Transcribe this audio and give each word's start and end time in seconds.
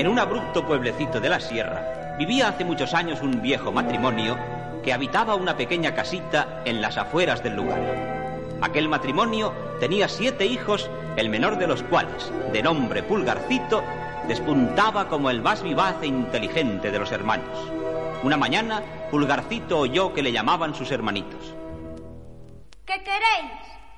En 0.00 0.08
un 0.08 0.18
abrupto 0.18 0.64
pueblecito 0.64 1.20
de 1.20 1.28
la 1.28 1.40
sierra 1.40 2.16
vivía 2.18 2.48
hace 2.48 2.64
muchos 2.64 2.94
años 2.94 3.20
un 3.20 3.42
viejo 3.42 3.70
matrimonio 3.70 4.38
que 4.82 4.94
habitaba 4.94 5.34
una 5.34 5.58
pequeña 5.58 5.94
casita 5.94 6.62
en 6.64 6.80
las 6.80 6.96
afueras 6.96 7.42
del 7.42 7.56
lugar. 7.56 7.82
Aquel 8.62 8.88
matrimonio 8.88 9.52
tenía 9.78 10.08
siete 10.08 10.46
hijos, 10.46 10.90
el 11.18 11.28
menor 11.28 11.58
de 11.58 11.66
los 11.66 11.82
cuales, 11.82 12.32
de 12.50 12.62
nombre 12.62 13.02
Pulgarcito, 13.02 13.84
despuntaba 14.26 15.06
como 15.06 15.28
el 15.28 15.42
más 15.42 15.62
vivaz 15.62 15.96
e 16.00 16.06
inteligente 16.06 16.90
de 16.90 16.98
los 16.98 17.12
hermanos. 17.12 17.58
Una 18.22 18.38
mañana, 18.38 18.82
Pulgarcito 19.10 19.80
oyó 19.80 20.14
que 20.14 20.22
le 20.22 20.32
llamaban 20.32 20.74
sus 20.74 20.90
hermanitos. 20.92 21.54
¿Qué 22.86 23.02
queréis? 23.04 23.52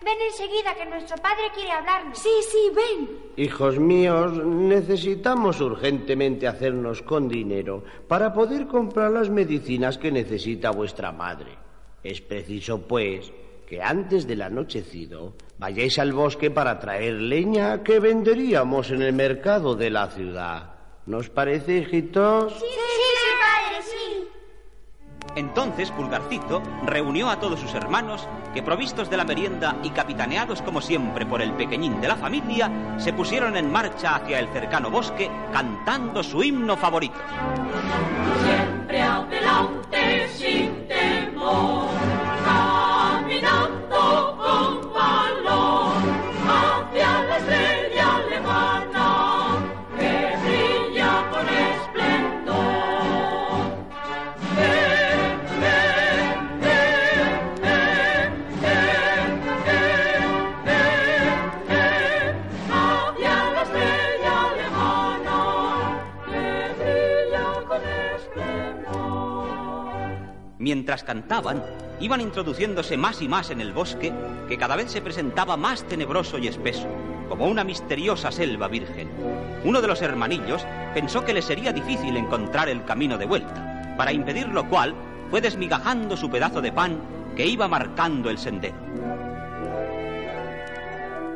Ven 0.05 0.19
enseguida 0.27 0.75
que 0.75 0.85
nuestro 0.87 1.17
padre 1.17 1.45
quiere 1.55 1.71
hablarnos. 1.71 2.19
Sí, 2.19 2.31
sí, 2.51 2.71
ven. 2.75 3.09
Hijos 3.37 3.79
míos, 3.79 4.33
necesitamos 4.45 5.61
urgentemente 5.61 6.49
hacernos 6.49 7.03
con 7.03 7.29
dinero 7.29 7.85
para 8.09 8.33
poder 8.33 8.67
comprar 8.67 9.13
las 9.13 9.31
medicinas 9.31 9.99
que 9.99 10.11
necesita 10.11 10.71
vuestra 10.71 11.13
madre. 11.13 11.57
Es 12.03 12.21
preciso, 12.21 12.83
pues, 12.83 13.33
que 13.67 13.81
antes 13.81 14.27
del 14.27 14.43
anochecido 14.43 15.35
vayáis 15.59 15.99
al 15.99 16.13
bosque 16.13 16.51
para 16.51 16.81
traer 16.81 17.15
leña 17.15 17.83
que 17.85 18.01
venderíamos 18.01 18.91
en 18.91 19.03
el 19.03 19.13
mercado 19.13 19.77
de 19.77 19.91
la 19.91 20.09
ciudad. 20.09 20.75
¿Nos 21.07 21.31
parece, 21.31 21.79
hijitos? 21.79 22.53
Sí, 22.55 22.67
sí. 22.67 23.22
Entonces 25.35 25.91
Pulgarcito 25.91 26.63
reunió 26.85 27.31
a 27.31 27.41
todos 27.41 27.61
sus 27.61 27.75
hermanos 27.75 28.29
que, 28.53 28.63
provistos 28.63 29.09
de 29.09 29.17
la 29.17 29.25
merienda 29.25 29.77
y 29.83 29.91
capitaneados 29.91 30.63
como 30.63 30.81
siempre 30.81 31.25
por 31.25 31.41
el 31.41 31.53
pequeñín 31.53 32.01
de 32.01 32.09
la 32.09 32.17
familia, 32.17 32.71
se 32.99 33.13
pusieron 33.13 33.57
en 33.57 33.73
marcha 33.73 34.17
hacia 34.17 34.39
el 34.39 34.49
cercano 34.49 34.91
bosque 34.91 35.31
cantando 35.53 36.23
su 36.23 36.43
himno 36.43 36.77
favorito. 36.77 37.17
Siempre 38.45 39.01
adelante 39.01 40.29
sin 40.29 40.87
temor. 40.87 41.93
Mientras 70.73 71.05
cantaban, 71.05 71.63
iban 72.01 72.23
introduciéndose 72.23 72.97
más 72.97 73.21
y 73.21 73.29
más 73.29 73.51
en 73.51 73.61
el 73.61 73.75
bosque, 73.75 74.11
que 74.49 74.57
cada 74.57 74.75
vez 74.75 74.91
se 74.91 75.03
presentaba 75.03 75.59
más 75.59 75.87
tenebroso 75.87 76.39
y 76.39 76.49
espeso, 76.49 76.89
como 77.29 77.47
una 77.47 77.63
misteriosa 77.63 78.33
selva 78.33 78.69
virgen. 78.69 79.11
Uno 79.65 79.83
de 79.83 79.89
los 79.89 80.01
hermanillos 80.01 80.65
pensó 80.95 81.27
que 81.27 81.35
le 81.35 81.43
sería 81.43 81.75
difícil 81.75 82.17
encontrar 82.17 82.71
el 82.71 82.87
camino 82.87 83.19
de 83.19 83.27
vuelta, 83.27 83.95
para 83.99 84.15
impedir 84.15 84.49
lo 84.49 84.67
cual 84.67 84.95
fue 85.31 85.43
desmigajando 85.43 86.17
su 86.17 86.31
pedazo 86.31 86.63
de 86.63 86.73
pan 86.73 86.99
que 87.37 87.47
iba 87.47 87.69
marcando 87.69 88.31
el 88.31 88.39
sendero. 88.39 88.77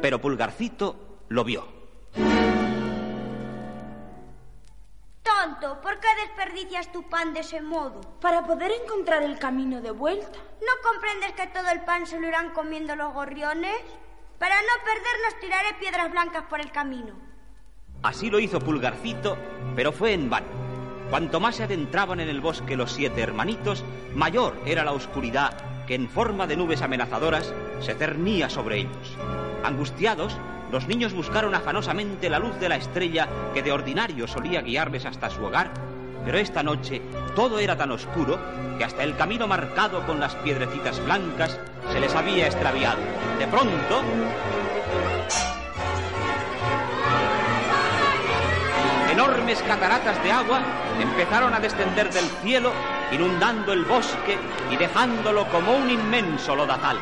Pero 0.00 0.18
Pulgarcito 0.18 0.96
lo 1.28 1.44
vio. 1.44 1.66
¿Por 5.54 6.00
qué 6.00 6.08
desperdicias 6.22 6.90
tu 6.92 7.04
pan 7.04 7.32
de 7.32 7.40
ese 7.40 7.60
modo? 7.62 8.00
Para 8.20 8.44
poder 8.44 8.72
encontrar 8.72 9.22
el 9.22 9.38
camino 9.38 9.80
de 9.80 9.90
vuelta. 9.90 10.38
¿No 10.60 10.90
comprendes 10.90 11.32
que 11.32 11.46
todo 11.46 11.68
el 11.70 11.82
pan 11.82 12.06
se 12.06 12.18
lo 12.20 12.26
irán 12.26 12.50
comiendo 12.50 12.96
los 12.96 13.12
gorriones? 13.12 13.76
Para 14.38 14.56
no 14.56 14.84
perdernos 14.84 15.40
tiraré 15.40 15.74
piedras 15.78 16.10
blancas 16.10 16.44
por 16.48 16.60
el 16.60 16.70
camino. 16.72 17.14
Así 18.02 18.28
lo 18.28 18.40
hizo 18.40 18.60
Pulgarcito, 18.60 19.38
pero 19.74 19.92
fue 19.92 20.12
en 20.12 20.28
vano. 20.28 20.46
Cuanto 21.10 21.38
más 21.38 21.56
se 21.56 21.64
adentraban 21.64 22.20
en 22.20 22.28
el 22.28 22.40
bosque 22.40 22.76
los 22.76 22.92
siete 22.92 23.22
hermanitos, 23.22 23.84
mayor 24.14 24.60
era 24.66 24.84
la 24.84 24.92
oscuridad 24.92 25.75
que 25.86 25.94
en 25.94 26.08
forma 26.08 26.46
de 26.46 26.56
nubes 26.56 26.82
amenazadoras 26.82 27.52
se 27.80 27.94
cernía 27.94 28.50
sobre 28.50 28.78
ellos. 28.78 29.16
Angustiados, 29.64 30.36
los 30.70 30.88
niños 30.88 31.12
buscaron 31.12 31.54
afanosamente 31.54 32.28
la 32.28 32.38
luz 32.38 32.58
de 32.58 32.68
la 32.68 32.76
estrella 32.76 33.28
que 33.54 33.62
de 33.62 33.72
ordinario 33.72 34.26
solía 34.26 34.62
guiarles 34.62 35.06
hasta 35.06 35.30
su 35.30 35.44
hogar, 35.44 35.70
pero 36.24 36.38
esta 36.38 36.62
noche 36.62 37.02
todo 37.36 37.58
era 37.60 37.76
tan 37.76 37.92
oscuro 37.92 38.38
que 38.78 38.84
hasta 38.84 39.04
el 39.04 39.16
camino 39.16 39.46
marcado 39.46 40.04
con 40.06 40.18
las 40.18 40.34
piedrecitas 40.36 41.02
blancas 41.04 41.58
se 41.92 42.00
les 42.00 42.14
había 42.14 42.46
extraviado. 42.46 42.98
De 43.38 43.46
pronto... 43.46 44.02
Cataratas 49.46 50.20
de 50.24 50.32
agua 50.32 50.60
empezaron 51.00 51.54
a 51.54 51.60
descender 51.60 52.12
del 52.12 52.24
cielo, 52.42 52.72
inundando 53.12 53.72
el 53.72 53.84
bosque 53.84 54.36
y 54.72 54.76
dejándolo 54.76 55.46
como 55.50 55.72
un 55.72 55.88
inmenso 55.88 56.56
lodazal. 56.56 56.98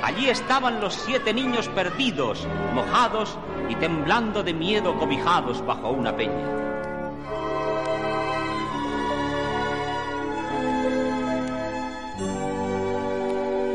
Allí 0.00 0.28
estaban 0.28 0.80
los 0.80 0.94
siete 0.94 1.34
niños 1.34 1.68
perdidos, 1.68 2.46
mojados 2.74 3.36
y 3.68 3.74
temblando 3.74 4.44
de 4.44 4.54
miedo 4.54 4.96
cobijados 5.00 5.66
bajo 5.66 5.90
una 5.90 6.14
peña. 6.14 6.48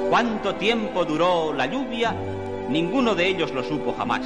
¿Cuánto 0.10 0.56
tiempo 0.56 1.04
duró 1.04 1.52
la 1.52 1.66
lluvia? 1.66 2.16
Ninguno 2.70 3.14
de 3.14 3.28
ellos 3.28 3.52
lo 3.52 3.62
supo 3.62 3.94
jamás. 3.98 4.26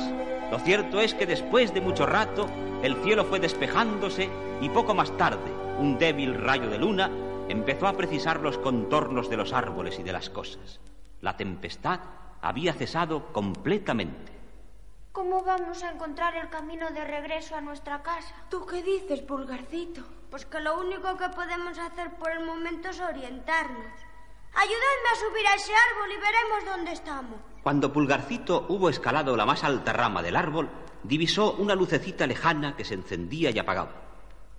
Lo 0.52 0.60
cierto 0.60 1.00
es 1.00 1.14
que 1.14 1.26
después 1.26 1.74
de 1.74 1.82
mucho 1.82 2.06
rato 2.06 2.48
el 2.82 2.96
cielo 3.04 3.26
fue 3.26 3.40
despejándose 3.40 4.30
y 4.62 4.70
poco 4.70 4.94
más 4.96 5.16
tarde 5.18 5.52
un 5.80 5.98
débil 5.98 6.36
rayo 6.36 6.70
de 6.70 6.78
luna 6.78 7.10
empezó 7.48 7.88
a 7.88 7.94
precisar 7.94 8.42
los 8.42 8.58
contornos 8.58 9.30
de 9.30 9.38
los 9.38 9.54
árboles 9.54 9.98
y 10.00 10.04
de 10.04 10.12
las 10.12 10.30
cosas. 10.30 10.80
La 11.22 11.38
tempestad 11.38 12.00
había 12.42 12.74
cesado 12.74 13.32
completamente. 13.32 14.32
¿Cómo 15.12 15.44
vamos 15.44 15.84
a 15.84 15.92
encontrar 15.92 16.36
el 16.36 16.50
camino 16.50 16.90
de 16.92 17.04
regreso 17.04 17.56
a 17.56 17.62
nuestra 17.62 18.04
casa? 18.04 18.36
¿Tú 18.50 18.66
qué 18.66 18.84
dices, 18.84 19.22
Pulgarcito? 19.22 20.04
Pues 20.30 20.46
que 20.46 20.60
lo 20.60 20.80
único 20.80 21.18
que 21.18 21.30
podemos 21.30 21.78
hacer 21.80 22.12
por 22.16 22.32
el 22.32 22.46
momento 22.46 22.90
es 22.90 23.00
orientarnos. 23.00 24.09
Ayúdame 24.54 25.10
a 25.12 25.16
subir 25.16 25.48
a 25.48 25.56
ese 25.56 25.72
árbol 25.74 26.12
y 26.12 26.20
veremos 26.20 26.66
dónde 26.66 26.92
estamos. 26.92 27.40
Cuando 27.64 27.94
Pulgarcito 27.94 28.66
hubo 28.70 28.90
escalado 28.90 29.36
la 29.38 29.46
más 29.46 29.64
alta 29.64 29.94
rama 29.94 30.22
del 30.22 30.36
árbol, 30.36 30.70
divisó 31.04 31.54
una 31.54 31.76
lucecita 31.76 32.28
lejana 32.28 32.76
que 32.76 32.86
se 32.86 32.96
encendía 32.96 33.52
y 33.52 33.60
apagaba. 33.60 33.94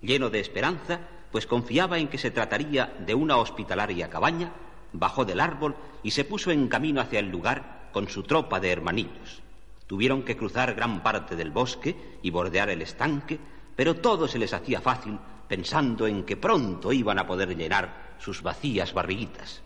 Lleno 0.01 0.29
de 0.29 0.39
esperanza, 0.39 0.99
pues 1.31 1.45
confiaba 1.45 1.99
en 1.99 2.07
que 2.07 2.17
se 2.17 2.31
trataría 2.31 2.93
de 2.99 3.13
una 3.13 3.37
hospitalaria 3.37 4.09
cabaña, 4.09 4.51
bajó 4.93 5.25
del 5.25 5.39
árbol 5.39 5.75
y 6.03 6.11
se 6.11 6.25
puso 6.25 6.51
en 6.51 6.67
camino 6.67 7.01
hacia 7.01 7.19
el 7.19 7.29
lugar 7.29 7.89
con 7.91 8.07
su 8.09 8.23
tropa 8.23 8.59
de 8.59 8.71
hermanillos. 8.71 9.41
Tuvieron 9.87 10.23
que 10.23 10.37
cruzar 10.37 10.73
gran 10.73 11.03
parte 11.03 11.35
del 11.35 11.51
bosque 11.51 12.17
y 12.21 12.29
bordear 12.29 12.69
el 12.69 12.81
estanque, 12.81 13.39
pero 13.75 13.95
todo 13.95 14.27
se 14.27 14.39
les 14.39 14.53
hacía 14.53 14.81
fácil 14.81 15.19
pensando 15.47 16.07
en 16.07 16.23
que 16.23 16.37
pronto 16.37 16.93
iban 16.93 17.19
a 17.19 17.27
poder 17.27 17.55
llenar 17.57 18.15
sus 18.19 18.41
vacías 18.41 18.93
barriguitas. 18.93 19.61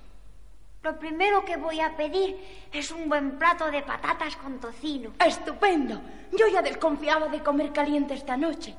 Lo 0.86 1.00
primero 1.00 1.44
que 1.44 1.58
voy 1.58 1.82
a 1.82 1.98
pedir 1.98 2.38
es 2.72 2.92
un 2.92 3.10
buen 3.10 3.40
plato 3.40 3.72
de 3.72 3.82
patatas 3.82 4.36
con 4.36 4.60
tocino. 4.60 5.14
¡Estupendo! 5.18 6.00
Yo 6.38 6.48
ya 6.48 6.62
desconfiaba 6.62 7.28
de 7.28 7.40
comer 7.40 7.74
caliente 7.74 8.14
esta 8.14 8.38
noche. 8.38 8.76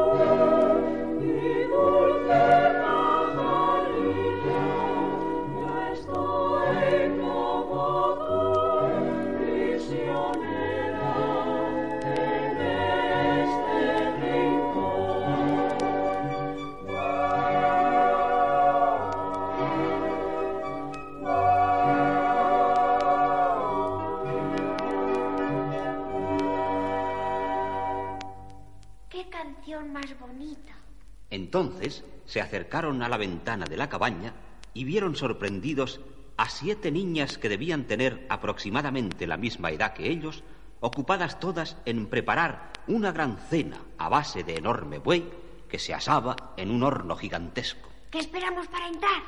Entonces 31.62 32.04
se 32.26 32.42
acercaron 32.42 33.04
a 33.04 33.10
la 33.10 33.18
ventana 33.18 33.66
de 33.66 33.78
la 33.78 33.88
cabaña 33.88 34.34
y 34.74 34.84
vieron 34.84 35.16
sorprendidos 35.16 36.02
a 36.36 36.50
siete 36.50 36.90
niñas 36.90 37.38
que 37.38 37.50
debían 37.50 37.84
tener 37.84 38.26
aproximadamente 38.30 39.28
la 39.28 39.38
misma 39.38 39.70
edad 39.70 39.94
que 39.94 40.10
ellos, 40.10 40.44
ocupadas 40.80 41.40
todas 41.40 41.78
en 41.86 42.08
preparar 42.08 42.74
una 42.88 43.12
gran 43.12 43.38
cena 43.38 43.78
a 44.00 44.10
base 44.10 44.44
de 44.44 44.56
enorme 44.56 44.98
buey 44.98 45.30
que 45.70 45.78
se 45.78 45.94
asaba 45.94 46.36
en 46.58 46.72
un 46.72 46.82
horno 46.82 47.16
gigantesco. 47.16 47.90
¿Qué 48.10 48.18
esperamos 48.18 48.68
para 48.68 48.88
entrar? 48.88 49.22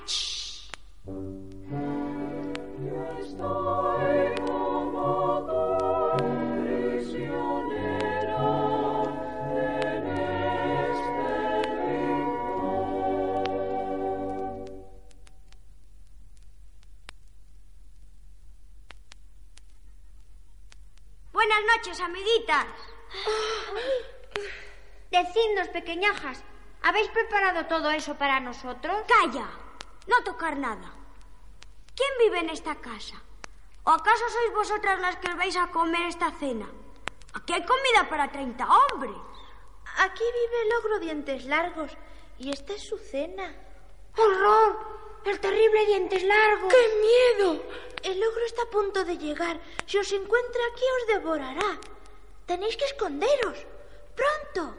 Estoy 3.19 4.42
Buenas 21.53 21.77
noches, 21.77 21.99
amiguitas. 21.99 22.65
Decidnos, 25.11 25.67
pequeñajas, 25.67 26.43
¿habéis 26.81 27.09
preparado 27.09 27.67
todo 27.67 27.91
eso 27.91 28.15
para 28.15 28.39
nosotros? 28.39 29.03
Calla, 29.07 29.47
no 30.07 30.23
tocar 30.23 30.57
nada. 30.57 30.91
¿Quién 31.95 32.09
vive 32.19 32.39
en 32.39 32.49
esta 32.49 32.73
casa? 32.81 33.21
¿O 33.83 33.91
acaso 33.91 34.25
sois 34.29 34.53
vosotras 34.55 34.99
las 34.99 35.17
que 35.17 35.29
os 35.29 35.37
vais 35.37 35.55
a 35.55 35.69
comer 35.69 36.07
esta 36.07 36.31
cena? 36.31 36.67
Aquí 37.35 37.53
hay 37.53 37.63
comida 37.63 38.09
para 38.09 38.31
30 38.31 38.65
hombres. 38.65 39.15
Aquí 39.99 40.23
vive 40.23 40.61
el 40.63 40.73
ogro 40.79 40.99
dientes 40.99 41.45
largos 41.45 41.91
y 42.39 42.49
esta 42.49 42.73
es 42.73 42.81
su 42.81 42.97
cena. 42.97 43.53
¡Horror! 44.17 45.12
El 45.25 45.39
terrible 45.39 45.85
dientes 45.85 46.23
largos. 46.23 46.73
¡Qué 46.73 47.39
miedo! 47.39 47.63
El 48.03 48.21
ogro 48.21 48.45
está 48.45 48.63
a 48.63 48.69
punto 48.69 49.05
de 49.05 49.17
llegar. 49.17 49.57
Si 49.85 49.97
os 49.97 50.11
encuentra 50.11 50.61
aquí 50.71 50.83
os 51.01 51.07
devorará. 51.15 51.79
Tenéis 52.45 52.75
que 52.75 52.85
esconderos. 52.85 53.65
¡Pronto! 54.15 54.75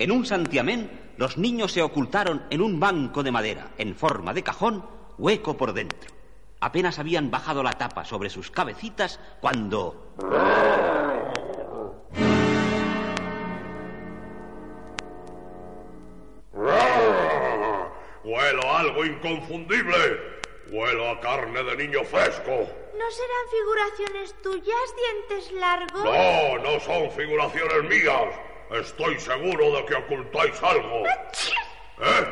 En 0.00 0.10
un 0.10 0.26
santiamén, 0.26 1.12
los 1.16 1.38
niños 1.38 1.72
se 1.72 1.80
ocultaron 1.80 2.44
en 2.50 2.60
un 2.60 2.80
banco 2.80 3.22
de 3.22 3.30
madera, 3.30 3.70
en 3.78 3.94
forma 3.94 4.34
de 4.34 4.42
cajón, 4.42 4.84
hueco 5.16 5.56
por 5.56 5.72
dentro. 5.72 6.13
Apenas 6.64 6.98
habían 6.98 7.30
bajado 7.30 7.62
la 7.62 7.74
tapa 7.74 8.06
sobre 8.06 8.30
sus 8.30 8.50
cabecitas 8.50 9.20
cuando... 9.42 10.14
Huelo 18.24 18.62
a 18.64 18.80
algo 18.80 19.04
inconfundible. 19.04 20.40
Huelo 20.70 21.10
a 21.10 21.20
carne 21.20 21.62
de 21.62 21.76
niño 21.76 22.02
fresco. 22.02 22.50
¿No 22.50 23.10
serán 23.10 23.44
figuraciones 23.50 24.34
tuyas, 24.42 24.94
dientes 24.96 25.52
largos? 25.60 26.02
No, 26.02 26.58
no 26.60 26.80
son 26.80 27.10
figuraciones 27.10 27.82
mías. 27.90 28.40
Estoy 28.70 29.20
seguro 29.20 29.70
de 29.76 29.84
que 29.84 29.94
ocultáis 29.96 30.62
algo. 30.62 31.04
¿Eh? 31.06 32.26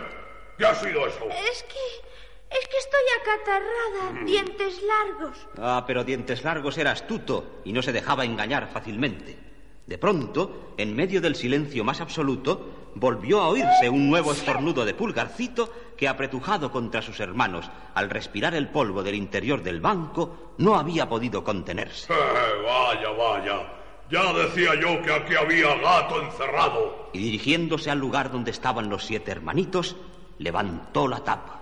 ¿Qué 0.56 0.64
ha 0.64 0.74
sido 0.74 1.06
eso? 1.06 1.28
Es 1.50 1.62
que... 1.64 2.11
Es 2.52 2.68
que 2.68 2.76
estoy 2.78 3.00
acatarrada, 3.20 4.24
dientes 4.24 4.82
largos. 4.82 5.38
Ah, 5.58 5.84
pero 5.86 6.04
Dientes 6.04 6.44
Largos 6.44 6.76
era 6.78 6.92
astuto 6.92 7.60
y 7.64 7.72
no 7.72 7.82
se 7.82 7.92
dejaba 7.92 8.24
engañar 8.24 8.68
fácilmente. 8.70 9.38
De 9.86 9.98
pronto, 9.98 10.74
en 10.76 10.94
medio 10.94 11.20
del 11.20 11.34
silencio 11.34 11.82
más 11.82 12.00
absoluto, 12.00 12.90
volvió 12.94 13.40
a 13.40 13.48
oírse 13.48 13.88
un 13.88 14.08
nuevo 14.08 14.32
estornudo 14.32 14.84
de 14.84 14.94
pulgarcito 14.94 15.72
que, 15.96 16.08
apretujado 16.08 16.70
contra 16.70 17.02
sus 17.02 17.20
hermanos 17.20 17.70
al 17.94 18.10
respirar 18.10 18.54
el 18.54 18.68
polvo 18.68 19.02
del 19.02 19.14
interior 19.14 19.62
del 19.62 19.80
banco, 19.80 20.54
no 20.58 20.76
había 20.76 21.08
podido 21.08 21.42
contenerse. 21.42 22.12
Eh, 22.12 22.16
vaya, 22.64 23.10
vaya. 23.10 23.72
Ya 24.10 24.32
decía 24.34 24.74
yo 24.80 25.00
que 25.02 25.12
aquí 25.12 25.34
había 25.34 25.74
gato 25.76 26.20
encerrado. 26.22 27.08
Y 27.14 27.18
dirigiéndose 27.18 27.90
al 27.90 27.98
lugar 27.98 28.30
donde 28.30 28.50
estaban 28.50 28.90
los 28.90 29.04
siete 29.06 29.30
hermanitos, 29.30 29.96
levantó 30.38 31.08
la 31.08 31.24
tapa, 31.24 31.61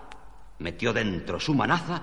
metió 0.60 0.92
dentro 0.92 1.40
su 1.40 1.54
manaza 1.54 2.02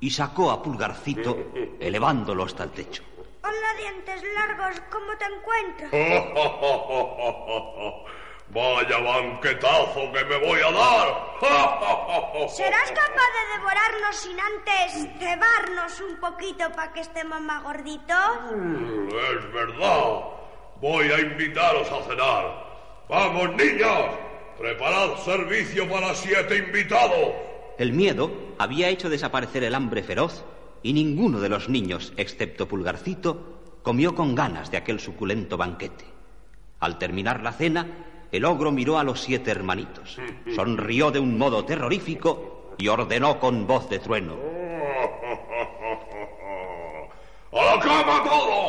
y 0.00 0.08
sacó 0.10 0.50
a 0.50 0.62
Pulgarcito, 0.62 1.36
elevándolo 1.80 2.44
hasta 2.44 2.64
el 2.64 2.70
techo. 2.70 3.02
Hola, 3.42 3.74
dientes 3.78 4.22
largos, 4.34 4.80
¿cómo 4.90 5.14
te 5.18 5.26
encuentras? 5.26 5.92
Vaya 8.50 8.98
banquetazo 8.98 10.10
que 10.10 10.24
me 10.24 10.38
voy 10.38 10.58
a 10.60 10.72
dar. 10.72 11.36
¿Serás 12.48 12.90
capaz 12.92 13.30
de 13.36 13.46
devorarnos 13.58 14.16
sin 14.16 14.40
antes 14.40 15.06
cebarnos 15.18 16.00
un 16.00 16.16
poquito 16.18 16.72
para 16.72 16.90
que 16.94 17.00
estemos 17.00 17.42
más 17.42 17.62
gorditos? 17.62 18.38
Es 19.10 19.52
verdad. 19.52 20.22
Voy 20.80 21.10
a 21.10 21.20
invitaros 21.20 21.92
a 21.92 22.02
cenar. 22.04 22.64
Vamos, 23.08 23.50
niñas. 23.56 24.14
Preparad 24.58 25.18
servicio 25.18 25.86
para 25.86 26.14
siete 26.14 26.56
invitados. 26.56 27.34
El 27.78 27.92
miedo 27.92 28.32
había 28.58 28.88
hecho 28.88 29.08
desaparecer 29.08 29.62
el 29.62 29.76
hambre 29.76 30.02
feroz 30.02 30.44
y 30.82 30.92
ninguno 30.92 31.38
de 31.38 31.48
los 31.48 31.68
niños, 31.68 32.12
excepto 32.16 32.66
Pulgarcito, 32.66 33.78
comió 33.82 34.16
con 34.16 34.34
ganas 34.34 34.72
de 34.72 34.78
aquel 34.78 34.98
suculento 34.98 35.56
banquete. 35.56 36.04
Al 36.80 36.98
terminar 36.98 37.40
la 37.40 37.52
cena, 37.52 37.86
el 38.32 38.44
ogro 38.44 38.72
miró 38.72 38.98
a 38.98 39.04
los 39.04 39.20
siete 39.20 39.52
hermanitos, 39.52 40.18
sonrió 40.56 41.12
de 41.12 41.20
un 41.20 41.38
modo 41.38 41.64
terrorífico 41.64 42.74
y 42.78 42.88
ordenó 42.88 43.38
con 43.38 43.68
voz 43.68 43.88
de 43.88 44.00
trueno. 44.00 44.36
¡A 47.52 47.64
la 47.64 47.80
cama 47.80 48.24
todos! 48.24 48.67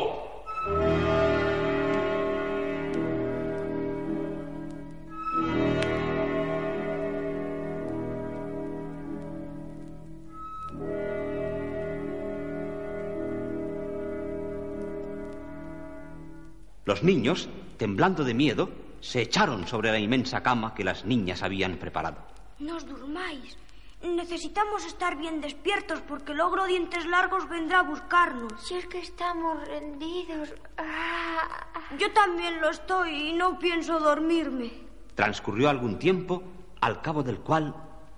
Los 16.90 17.04
niños, 17.04 17.48
temblando 17.78 18.24
de 18.24 18.34
miedo, 18.34 18.68
se 19.00 19.22
echaron 19.22 19.68
sobre 19.68 19.92
la 19.92 20.00
inmensa 20.00 20.42
cama 20.42 20.74
que 20.74 20.84
las 20.84 21.06
niñas 21.06 21.44
habían 21.44 21.78
preparado. 21.78 22.18
No 22.58 22.78
os 22.78 22.88
durmáis. 22.88 23.56
Necesitamos 24.02 24.84
estar 24.88 25.16
bien 25.16 25.40
despiertos 25.40 26.02
porque 26.02 26.32
el 26.32 26.42
ogro 26.42 26.66
dientes 26.66 27.06
largos 27.06 27.48
vendrá 27.48 27.82
a 27.82 27.84
buscarnos. 27.84 28.54
Si 28.66 28.74
es 28.74 28.88
que 28.88 28.98
estamos 28.98 29.68
rendidos. 29.68 30.50
Ah, 30.80 31.68
Yo 32.00 32.12
también 32.12 32.60
lo 32.60 32.72
estoy 32.72 33.30
y 33.30 33.34
no 33.34 33.60
pienso 33.60 34.00
dormirme. 34.00 34.72
Transcurrió 35.14 35.70
algún 35.70 36.00
tiempo, 36.00 36.42
al 36.82 37.04
cabo 37.04 37.22
del 37.22 37.38
cual 37.42 37.76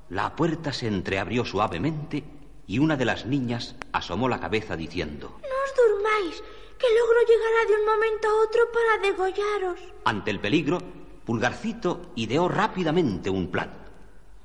la 0.08 0.34
puerta 0.34 0.72
se 0.72 0.88
entreabrió 0.88 1.44
suavemente 1.44 2.24
y 2.68 2.80
una 2.80 2.96
de 2.96 3.04
las 3.04 3.26
niñas 3.26 3.76
asomó 3.92 4.30
la 4.30 4.40
cabeza 4.40 4.78
diciendo, 4.78 5.40
no 5.42 5.58
os 5.66 5.74
durmáis, 5.76 6.44
que 6.82 6.88
el 6.88 7.02
ogro 7.02 7.20
llegará 7.28 7.66
de 7.68 7.76
un 7.80 7.86
momento 7.86 8.28
a 8.28 8.44
otro 8.44 8.62
para 8.74 9.08
degollaros. 9.08 9.80
ante 10.04 10.32
el 10.32 10.40
peligro, 10.40 10.80
Pulgarcito 11.26 12.12
ideó 12.16 12.50
rápidamente 12.50 13.30
un 13.30 13.52
plan. 13.52 13.72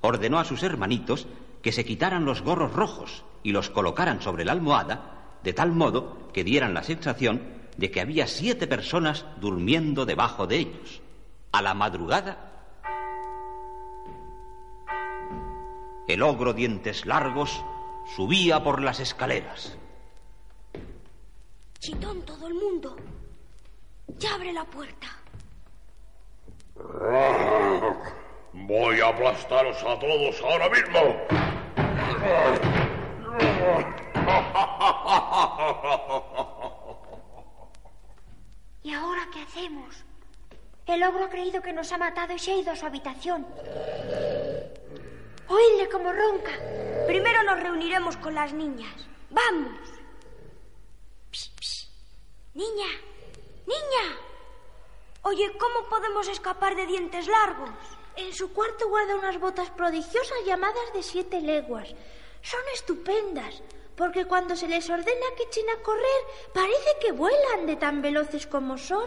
Ordenó 0.03 0.39
a 0.39 0.45
sus 0.45 0.63
hermanitos 0.63 1.27
que 1.63 1.73
se 1.73 1.87
quitaran 1.87 2.27
los 2.27 2.43
gorros 2.43 2.75
rojos 2.75 3.25
y 3.43 3.53
los 3.53 3.71
colocaran 3.71 4.21
sobre 4.21 4.45
la 4.45 4.53
almohada, 4.53 5.39
de 5.43 5.55
tal 5.55 5.73
modo 5.73 6.29
que 6.33 6.45
dieran 6.45 6.75
la 6.75 6.83
sensación 6.83 7.43
de 7.77 7.91
que 7.91 8.01
había 8.01 8.27
siete 8.27 8.67
personas 8.67 9.25
durmiendo 9.41 10.05
debajo 10.05 10.47
de 10.47 10.59
ellos. 10.59 11.01
A 11.53 11.63
la 11.63 11.73
madrugada, 11.73 12.53
el 16.07 16.23
ogro 16.23 16.53
dientes 16.53 17.07
largos 17.07 17.65
subía 18.15 18.63
por 18.63 18.83
las 18.83 19.01
escaleras. 19.01 19.79
Chitón 21.79 22.23
todo 22.23 22.47
el 22.47 22.55
mundo. 22.55 22.97
Ya 24.19 24.35
abre 24.35 24.53
la 24.53 24.65
puerta. 24.65 25.07
Voy 28.53 29.01
a 29.01 29.09
aplastaros 29.09 29.83
a 29.83 29.99
todos 29.99 30.43
ahora 30.43 30.69
mismo. 30.69 31.01
¿Y 38.83 38.93
ahora 38.93 39.29
qué 39.33 39.43
hacemos? 39.43 40.05
El 40.87 41.03
ogro 41.03 41.25
ha 41.25 41.29
creído 41.29 41.61
que 41.63 41.73
nos 41.73 41.91
ha 41.93 41.99
matado 41.99 42.35
y 42.35 42.39
se 42.39 42.53
ha 42.53 42.57
ido 42.57 42.73
a 42.73 42.77
su 42.77 42.87
habitación. 42.87 43.47
Oídle 45.49 45.89
como 45.91 46.13
ronca. 46.13 46.53
Primero 47.07 47.43
nos 47.43 47.61
reuniremos 47.61 48.17
con 48.17 48.35
las 48.35 48.53
niñas. 48.53 48.95
¡Vamos! 49.31 49.96
Niña, 52.57 52.89
niña. 53.67 54.17
Oye, 55.21 55.53
¿cómo 55.59 55.91
podemos 55.91 56.27
escapar 56.27 56.75
de 56.75 56.87
dientes 56.87 57.29
largos? 57.29 57.69
En 58.17 58.33
su 58.33 58.51
cuarto 58.55 58.89
guarda 58.89 59.15
unas 59.15 59.39
botas 59.39 59.69
prodigiosas 59.69 60.39
llamadas 60.47 60.91
de 60.95 61.03
siete 61.03 61.43
leguas. 61.43 61.95
Son 62.41 62.61
estupendas, 62.73 63.63
porque 63.95 64.25
cuando 64.25 64.57
se 64.57 64.69
les 64.69 64.89
ordena 64.89 65.27
que 65.37 65.43
echen 65.43 65.69
a 65.69 65.83
correr, 65.83 66.23
parece 66.55 66.97
que 67.03 67.13
vuelan 67.13 67.67
de 67.67 67.77
tan 67.77 68.01
veloces 68.01 68.47
como 68.47 68.79
son. 68.79 69.05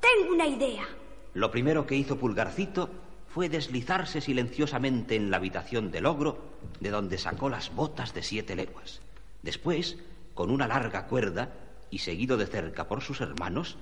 Tengo 0.00 0.32
una 0.32 0.46
idea. 0.46 0.86
Lo 1.32 1.50
primero 1.50 1.88
que 1.88 1.96
hizo 1.96 2.16
Pulgarcito 2.16 2.90
fue 3.26 3.48
deslizarse 3.48 4.20
silenciosamente 4.20 5.16
en 5.16 5.32
la 5.32 5.38
habitación 5.38 5.90
del 5.90 6.06
ogro, 6.06 6.38
de 6.78 6.90
donde 6.90 7.18
sacó 7.18 7.48
las 7.48 7.74
botas 7.74 8.14
de 8.14 8.22
siete 8.22 8.54
leguas. 8.54 9.00
Después, 9.42 9.96
con 10.32 10.52
una 10.52 10.68
larga 10.68 11.08
cuerda 11.08 11.63
y 11.90 11.98
seguido 11.98 12.36
de 12.36 12.46
cerca 12.46 12.88
por 12.88 13.02
sus 13.02 13.20
hermanos, 13.20 13.76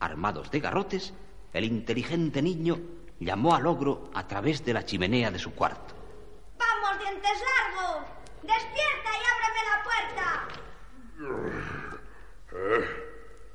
armados 0.00 0.50
de 0.50 0.60
garrotes, 0.60 1.14
el 1.52 1.64
inteligente 1.64 2.42
niño 2.42 2.78
llamó 3.18 3.54
al 3.54 3.66
ogro 3.66 4.10
a 4.14 4.26
través 4.26 4.64
de 4.64 4.74
la 4.74 4.84
chimenea 4.84 5.30
de 5.30 5.38
su 5.38 5.54
cuarto. 5.54 5.94
¡Vamos, 6.58 6.98
dientes 7.02 7.32
largos! 7.32 8.06
¡Despierta 8.42 9.10
y 9.12 9.22
ábreme 9.32 9.62
la 9.70 9.82
puerta! 9.84 10.48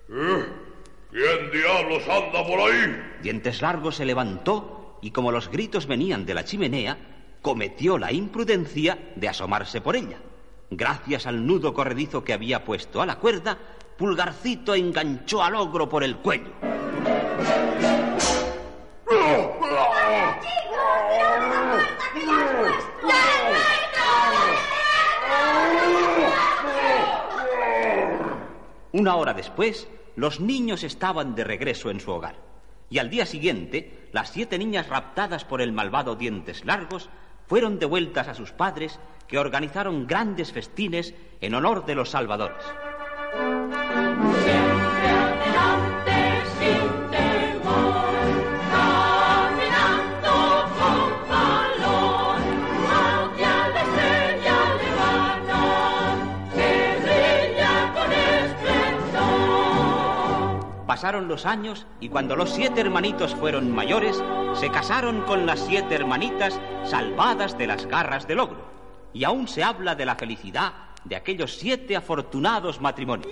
¿Eh? 0.09 0.61
¿Quién 1.11 1.51
diablos 1.51 2.03
anda 2.07 2.45
por 2.45 2.59
ahí? 2.59 3.01
Dientes 3.21 3.61
Largos 3.61 3.97
se 3.97 4.05
levantó 4.05 4.97
y 5.01 5.11
como 5.11 5.31
los 5.31 5.49
gritos 5.49 5.85
venían 5.85 6.25
de 6.25 6.33
la 6.33 6.45
chimenea, 6.45 6.97
cometió 7.41 7.97
la 7.97 8.11
imprudencia 8.11 8.97
de 9.15 9.29
asomarse 9.29 9.81
por 9.81 9.95
ella. 9.95 10.17
Gracias 10.69 11.27
al 11.27 11.45
nudo 11.45 11.73
corredizo 11.73 12.23
que 12.23 12.33
había 12.33 12.63
puesto 12.63 13.01
a 13.01 13.05
la 13.05 13.17
cuerda, 13.17 13.57
Pulgarcito 14.01 14.73
enganchó 14.73 15.43
al 15.43 15.53
ogro 15.53 15.87
por 15.87 16.03
el 16.03 16.17
cuello. 16.17 16.49
Una 28.91 29.15
hora 29.17 29.35
después, 29.35 29.87
los 30.15 30.39
niños 30.39 30.83
estaban 30.83 31.35
de 31.35 31.43
regreso 31.43 31.91
en 31.91 31.99
su 31.99 32.09
hogar. 32.09 32.37
Y 32.89 32.97
al 32.97 33.11
día 33.11 33.27
siguiente, 33.27 34.09
las 34.13 34.31
siete 34.31 34.57
niñas 34.57 34.89
raptadas 34.89 35.45
por 35.45 35.61
el 35.61 35.73
malvado 35.73 36.15
Dientes 36.15 36.65
Largos 36.65 37.11
fueron 37.45 37.77
devueltas 37.77 38.27
a 38.27 38.33
sus 38.33 38.51
padres, 38.51 38.99
que 39.27 39.37
organizaron 39.37 40.07
grandes 40.07 40.51
festines 40.51 41.13
en 41.39 41.53
honor 41.53 41.85
de 41.85 41.93
los 41.93 42.09
salvadores. 42.09 42.65
Pasaron 60.91 61.29
los 61.29 61.45
años 61.45 61.87
y 62.01 62.09
cuando 62.09 62.35
los 62.35 62.49
siete 62.49 62.81
hermanitos 62.81 63.33
fueron 63.35 63.71
mayores, 63.71 64.21
se 64.55 64.69
casaron 64.69 65.21
con 65.21 65.45
las 65.45 65.61
siete 65.61 65.95
hermanitas 65.95 66.59
salvadas 66.83 67.57
de 67.57 67.65
las 67.65 67.85
garras 67.85 68.27
del 68.27 68.41
ogro. 68.41 68.65
Y 69.13 69.23
aún 69.23 69.47
se 69.47 69.63
habla 69.63 69.95
de 69.95 70.05
la 70.05 70.15
felicidad 70.15 70.73
de 71.05 71.15
aquellos 71.15 71.55
siete 71.55 71.95
afortunados 71.95 72.81
matrimonios. 72.81 73.31